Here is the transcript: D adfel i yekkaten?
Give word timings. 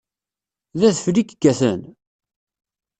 D 0.79 0.81
adfel 0.87 1.15
i 1.21 1.23
yekkaten? 1.23 1.81